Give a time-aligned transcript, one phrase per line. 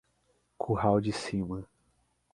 [0.57, 1.69] Curral de Cima